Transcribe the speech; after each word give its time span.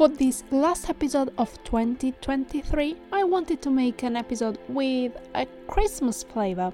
For 0.00 0.08
this 0.08 0.44
last 0.50 0.88
episode 0.88 1.30
of 1.36 1.62
2023, 1.64 2.96
I 3.12 3.22
wanted 3.22 3.60
to 3.60 3.70
make 3.70 4.02
an 4.02 4.16
episode 4.16 4.58
with 4.66 5.12
a 5.34 5.44
Christmas 5.68 6.22
flavor. 6.22 6.72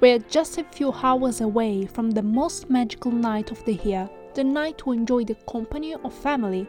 We're 0.00 0.20
just 0.20 0.56
a 0.56 0.64
few 0.64 0.90
hours 0.90 1.42
away 1.42 1.84
from 1.84 2.12
the 2.12 2.22
most 2.22 2.70
magical 2.70 3.12
night 3.12 3.50
of 3.50 3.62
the 3.66 3.74
year, 3.74 4.08
the 4.32 4.44
night 4.44 4.78
to 4.78 4.92
enjoy 4.92 5.24
the 5.24 5.34
company 5.46 5.96
of 5.96 6.14
family, 6.14 6.66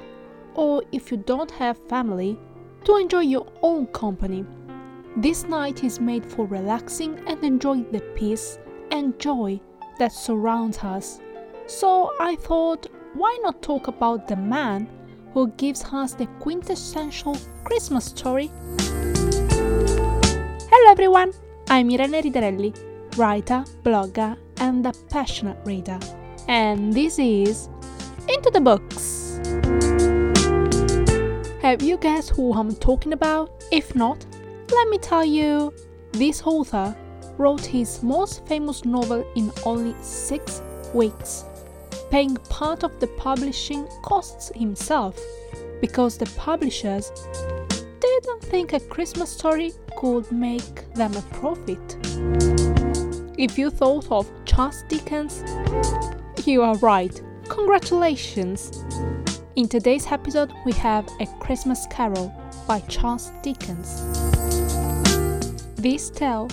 or 0.55 0.84
if 0.91 1.09
you 1.09 1.16
don't 1.16 1.52
have 1.52 1.77
family, 1.88 2.38
to 2.83 2.97
enjoy 2.97 3.21
your 3.21 3.47
own 3.61 3.88
company. 3.88 4.45
This 5.15 5.45
night 5.45 5.85
is 5.85 6.01
made 6.01 6.25
for 6.25 6.45
relaxing 6.45 7.17
and 7.27 7.41
enjoying 7.45 7.89
the 7.93 8.01
peace 8.13 8.59
and 8.91 9.17
joy 9.20 9.57
that 9.99 10.11
surrounds 10.11 10.79
us. 10.79 11.21
So 11.65 12.11
I 12.20 12.35
thought, 12.35 12.88
why 13.13 13.39
not 13.41 13.61
talk 13.61 13.88
about 13.88 14.27
the 14.27 14.35
man 14.35 14.90
who 15.34 15.48
gives 15.58 15.84
us 15.92 16.14
the 16.14 16.28
quintessential 16.40 17.36
Christmas 17.64 18.05
story? 18.05 18.52
Hello 20.70 20.92
everyone, 20.92 21.34
I'm 21.70 21.90
Irene 21.90 22.22
Ridarelli, 22.22 23.18
writer, 23.18 23.66
blogger, 23.82 24.38
and 24.58 24.86
a 24.86 24.94
passionate 25.09 25.58
reader. 25.66 26.00
And 26.48 26.94
this 26.94 27.18
is 27.18 27.68
Into 28.30 28.52
the 28.52 28.62
Books. 28.62 29.40
Have 31.64 31.81
you 31.81 31.98
guessed 31.98 32.30
who 32.31 32.54
I'm 32.54 32.76
talking 32.76 33.14
about? 33.14 33.50
If 33.72 33.95
not, 33.95 34.23
let 34.72 34.88
me 34.90 35.00
tell 35.00 35.26
you, 35.26 35.73
this 36.12 36.44
author 36.44 36.95
wrote 37.40 37.66
his 37.66 38.04
most 38.04 38.45
famous 38.45 38.86
novel 38.86 39.26
in 39.36 39.52
only 39.66 39.95
six 40.04 40.62
weeks, 40.94 41.45
paying 42.13 42.35
part 42.48 42.84
of 42.84 42.99
the 42.99 43.08
publishing 43.17 43.88
costs 44.03 44.52
himself 44.55 45.20
because 45.81 46.16
the 46.16 46.31
publishers 46.38 47.11
didn't 48.00 48.44
think 48.44 48.72
a 48.72 48.80
Christmas 48.81 49.31
story 49.31 49.73
could 49.97 50.31
make 50.31 50.94
them 50.94 51.11
a 51.16 51.22
profit. 51.34 51.97
If 53.36 53.58
you 53.58 53.72
thought 53.72 54.11
of 54.11 54.30
Charles 54.45 54.84
Dickens, 54.88 55.44
you 56.45 56.61
are 56.61 56.78
right. 56.78 57.19
Congratulations! 57.50 58.86
In 59.56 59.67
today's 59.67 60.06
episode, 60.06 60.53
we 60.67 60.73
have 60.73 61.09
A 61.19 61.25
Christmas 61.39 61.88
Carol 61.89 62.31
by 62.67 62.81
Charles 62.81 63.31
Dickens. 63.41 63.89
This 65.78 66.11
tale, 66.11 66.47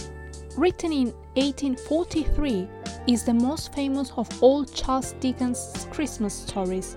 written 0.56 0.90
in 0.90 1.12
1843, 1.34 2.66
is 3.06 3.24
the 3.24 3.34
most 3.34 3.74
famous 3.74 4.12
of 4.16 4.28
all 4.42 4.64
Charles 4.64 5.12
Dickens' 5.20 5.86
Christmas 5.90 6.34
stories. 6.34 6.96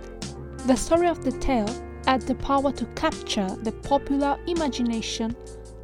The 0.66 0.76
story 0.76 1.08
of 1.08 1.24
the 1.24 1.32
tale 1.40 1.70
had 2.06 2.22
the 2.22 2.36
power 2.36 2.72
to 2.72 2.86
capture 2.96 3.48
the 3.64 3.72
popular 3.72 4.38
imagination 4.48 5.36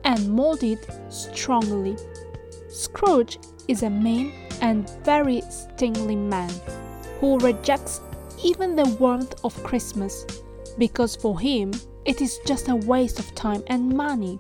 and 0.04 0.30
mold 0.30 0.64
it 0.64 0.88
strongly. 1.10 1.98
Scrooge 2.70 3.40
is 3.68 3.84
a 3.84 3.90
mean 3.90 4.34
and 4.62 4.90
very 5.04 5.42
stingly 5.50 6.16
man 6.16 6.52
who 7.20 7.38
rejects 7.40 8.02
even 8.44 8.76
the 8.76 8.86
warmth 9.00 9.36
of 9.44 9.64
Christmas, 9.64 10.26
because 10.78 11.16
for 11.16 11.40
him 11.40 11.72
it 12.06 12.22
is 12.22 12.40
just 12.46 12.70
a 12.70 12.76
waste 12.76 13.20
of 13.20 13.36
time 13.36 13.64
and 13.68 13.90
money. 13.90 14.40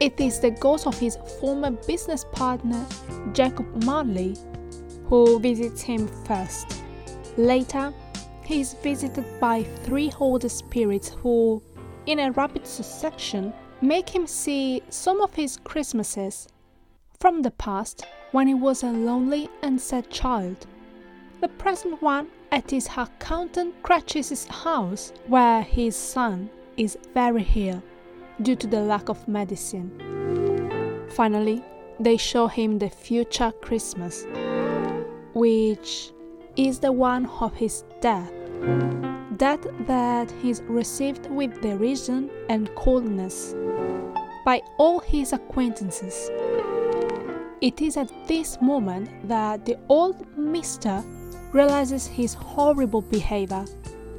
It 0.00 0.20
is 0.20 0.40
the 0.40 0.50
ghost 0.50 0.86
of 0.86 0.98
his 0.98 1.16
former 1.40 1.70
business 1.70 2.24
partner, 2.32 2.84
Jacob 3.32 3.84
Marley, 3.84 4.36
who 5.08 5.38
visits 5.38 5.82
him 5.82 6.08
first. 6.24 6.82
Later, 7.36 7.92
he 8.44 8.60
is 8.60 8.74
visited 8.74 9.24
by 9.40 9.62
three 9.62 10.12
older 10.20 10.48
spirits 10.48 11.08
who, 11.08 11.62
in 12.06 12.18
a 12.18 12.30
rapid 12.32 12.66
succession, 12.66 13.52
make 13.80 14.08
him 14.08 14.26
see 14.26 14.82
some 14.90 15.20
of 15.20 15.34
his 15.34 15.56
Christmases 15.64 16.48
from 17.18 17.42
the 17.42 17.50
past 17.52 18.06
when 18.32 18.48
he 18.48 18.54
was 18.54 18.82
a 18.82 18.90
lonely 18.90 19.48
and 19.62 19.80
sad 19.80 20.10
child. 20.10 20.66
The 21.40 21.48
present 21.48 22.00
one 22.02 22.28
at 22.52 22.70
his 22.70 22.88
accountant 22.96 23.82
Cratchit's 23.82 24.46
house, 24.46 25.12
where 25.26 25.62
his 25.62 25.96
son 25.96 26.50
is 26.76 26.98
very 27.12 27.46
ill 27.54 27.82
due 28.42 28.56
to 28.56 28.66
the 28.66 28.80
lack 28.80 29.08
of 29.08 29.26
medicine. 29.28 29.90
Finally, 31.10 31.62
they 32.00 32.16
show 32.16 32.46
him 32.46 32.78
the 32.78 32.90
future 32.90 33.52
Christmas, 33.60 34.26
which 35.34 36.12
is 36.56 36.78
the 36.78 36.92
one 36.92 37.26
of 37.40 37.54
his 37.54 37.84
death. 38.00 38.30
That 39.38 40.32
is 40.42 40.62
received 40.62 41.26
with 41.30 41.60
derision 41.60 42.30
and 42.48 42.74
coldness 42.76 43.54
by 44.44 44.62
all 44.78 45.00
his 45.00 45.32
acquaintances. 45.32 46.30
It 47.60 47.80
is 47.80 47.96
at 47.96 48.12
this 48.28 48.58
moment 48.60 49.10
that 49.28 49.66
the 49.66 49.78
old 49.88 50.26
mister 50.38 51.02
realizes 51.52 52.06
his 52.06 52.34
horrible 52.34 53.02
behavior 53.02 53.64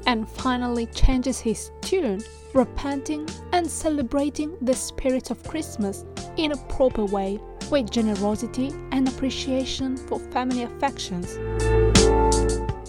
and 0.06 0.28
finally 0.30 0.86
changes 0.88 1.40
his 1.40 1.72
tune, 1.82 2.22
repenting 2.54 3.28
and 3.52 3.70
celebrating 3.70 4.58
the 4.62 4.74
spirit 4.74 5.32
of 5.32 5.44
Christmas 5.44 6.06
in 6.38 6.52
a 6.52 6.58
proper 6.68 7.06
way 7.06 7.40
with 7.70 7.90
generosity 7.92 8.72
and 8.92 9.08
appreciation 9.08 9.98
for 9.98 10.20
family 10.20 10.64
affections. 10.64 11.38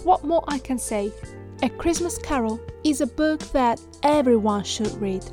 What 0.04 0.24
more 0.24 0.44
I 0.48 0.58
can 0.58 0.78
say? 0.78 1.12
A 1.62 1.68
Christmas 1.68 2.18
Carol 2.18 2.60
is 2.84 3.00
a 3.00 3.06
book 3.06 3.40
that 3.52 3.80
everyone 4.02 4.62
should 4.64 4.92
read 5.00 5.24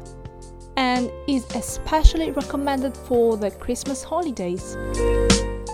and 0.77 1.11
is 1.27 1.45
especially 1.55 2.31
recommended 2.31 2.95
for 2.95 3.37
the 3.37 3.51
Christmas 3.51 4.03
holidays. 4.03 4.75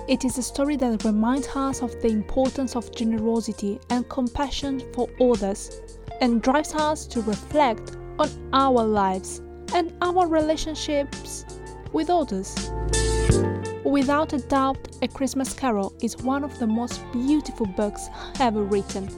It 0.07 0.25
is 0.25 0.38
a 0.38 0.44
story 0.44 0.75
that 0.78 1.03
reminds 1.03 1.47
us 1.56 1.81
of 1.81 1.91
the 2.01 2.07
importance 2.07 2.75
of 2.75 2.94
generosity 2.96 3.80
and 3.90 4.09
compassion 4.09 4.81
for 4.94 5.07
others 5.22 5.81
and 6.19 6.41
drives 6.41 6.74
us 6.74 7.06
to 7.07 7.22
reflect 7.22 7.96
on 8.18 8.30
our 8.51 8.84
lives 8.84 9.41
and 9.74 9.94
our 10.01 10.28
relationships 10.28 11.46
with 11.94 12.09
others. 12.09 12.72
Without 13.90 14.34
a 14.34 14.38
doubt, 14.38 14.78
A 15.02 15.08
Christmas 15.08 15.52
Carol 15.52 15.92
is 16.00 16.16
one 16.18 16.44
of 16.44 16.60
the 16.60 16.68
most 16.68 17.02
beautiful 17.12 17.66
books 17.66 18.08
ever 18.40 18.62
written, 18.62 19.10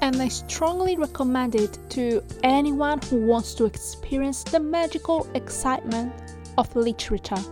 and 0.00 0.22
I 0.22 0.28
strongly 0.28 0.96
recommend 0.96 1.56
it 1.56 1.76
to 1.90 2.22
anyone 2.44 3.00
who 3.10 3.16
wants 3.16 3.52
to 3.54 3.64
experience 3.64 4.44
the 4.44 4.60
magical 4.60 5.26
excitement 5.34 6.12
of 6.56 6.74
literature. 6.76 7.42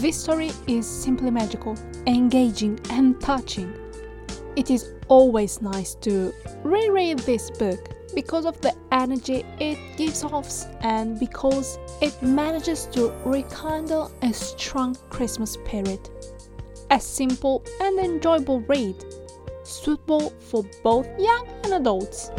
This 0.00 0.22
story 0.22 0.52
is 0.66 0.86
simply 0.86 1.30
magical, 1.30 1.76
engaging, 2.06 2.80
and 2.88 3.20
touching. 3.20 3.74
It 4.56 4.70
is 4.70 4.94
always 5.08 5.60
nice 5.60 5.96
to 5.96 6.32
reread 6.64 7.18
this 7.18 7.50
book 7.50 7.91
because 8.14 8.44
of 8.44 8.60
the 8.60 8.74
energy 8.90 9.44
it 9.58 9.78
gives 9.96 10.24
off 10.24 10.48
and 10.80 11.18
because 11.18 11.78
it 12.00 12.20
manages 12.22 12.86
to 12.92 13.12
rekindle 13.24 14.12
a 14.22 14.32
strong 14.32 14.96
Christmas 15.10 15.52
spirit. 15.52 16.10
A 16.90 17.00
simple 17.00 17.64
and 17.80 17.98
enjoyable 17.98 18.60
read, 18.62 19.04
suitable 19.62 20.30
for 20.40 20.64
both 20.82 21.06
young 21.18 21.48
and 21.64 21.74
adults. 21.74 22.30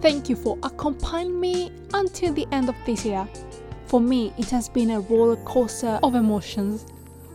Thank 0.00 0.28
you 0.30 0.36
for 0.36 0.56
accompanying 0.62 1.38
me 1.38 1.72
until 1.92 2.32
the 2.32 2.46
end 2.52 2.68
of 2.68 2.76
this 2.86 3.04
year. 3.04 3.28
For 3.86 4.00
me, 4.00 4.32
it 4.38 4.48
has 4.50 4.68
been 4.68 4.90
a 4.90 5.00
roller 5.00 5.36
coaster 5.44 5.98
of 6.02 6.14
emotions, 6.14 6.86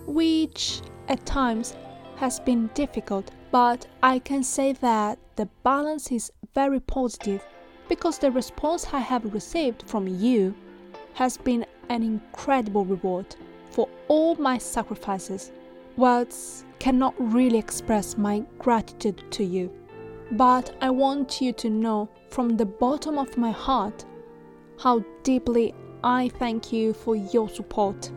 which 0.05 0.81
at 1.09 1.25
times 1.25 1.75
has 2.15 2.39
been 2.39 2.69
difficult, 2.73 3.31
but 3.53 3.85
I 4.01 4.17
can 4.17 4.41
say 4.41 4.73
that 4.81 5.19
the 5.35 5.45
balance 5.63 6.11
is 6.11 6.31
very 6.55 6.79
positive 6.79 7.45
because 7.87 8.17
the 8.17 8.31
response 8.31 8.87
I 8.91 8.99
have 8.99 9.31
received 9.31 9.87
from 9.87 10.07
you 10.07 10.55
has 11.13 11.37
been 11.37 11.63
an 11.89 12.01
incredible 12.01 12.83
reward 12.83 13.35
for 13.69 13.87
all 14.07 14.33
my 14.37 14.57
sacrifices. 14.57 15.51
Words 15.97 16.65
cannot 16.79 17.13
really 17.19 17.59
express 17.59 18.17
my 18.17 18.43
gratitude 18.57 19.23
to 19.33 19.43
you, 19.43 19.71
but 20.31 20.75
I 20.81 20.89
want 20.89 21.39
you 21.39 21.53
to 21.53 21.69
know 21.69 22.09
from 22.31 22.57
the 22.57 22.65
bottom 22.65 23.19
of 23.19 23.37
my 23.37 23.51
heart 23.51 24.03
how 24.79 25.05
deeply 25.21 25.75
I 26.03 26.29
thank 26.39 26.73
you 26.73 26.91
for 26.91 27.15
your 27.15 27.47
support. 27.49 28.11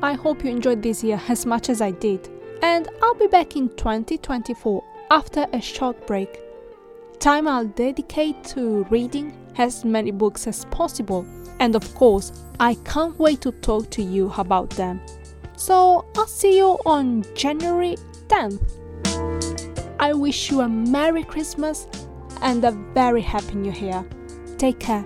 I 0.00 0.14
hope 0.14 0.42
you 0.42 0.50
enjoyed 0.50 0.82
this 0.82 1.04
year 1.04 1.20
as 1.28 1.44
much 1.44 1.68
as 1.68 1.82
I 1.82 1.90
did, 1.90 2.30
and 2.62 2.88
I'll 3.02 3.14
be 3.14 3.26
back 3.26 3.56
in 3.56 3.68
2024 3.76 4.84
after 5.10 5.46
a 5.52 5.60
short 5.60 6.06
break. 6.06 6.40
Time 7.18 7.48
I'll 7.48 7.66
dedicate 7.66 8.44
to 8.44 8.84
reading 8.90 9.36
as 9.56 9.84
many 9.84 10.10
books 10.10 10.46
as 10.46 10.64
possible, 10.66 11.26
and 11.60 11.74
of 11.74 11.94
course, 11.94 12.32
I 12.60 12.74
can't 12.84 13.18
wait 13.18 13.40
to 13.42 13.52
talk 13.52 13.90
to 13.90 14.02
you 14.02 14.32
about 14.36 14.70
them. 14.70 15.00
So 15.56 16.06
I'll 16.16 16.26
see 16.26 16.56
you 16.56 16.78
on 16.86 17.24
January 17.34 17.96
10th. 18.28 18.60
I 20.00 20.12
wish 20.12 20.50
you 20.50 20.60
a 20.60 20.68
Merry 20.68 21.24
Christmas, 21.24 21.86
and 22.42 22.64
a 22.64 22.70
very 22.94 23.22
happy 23.22 23.54
new 23.54 23.72
year. 23.72 24.04
Take 24.58 24.78
care. 24.78 25.04